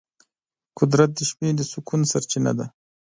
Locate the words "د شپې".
1.15-1.49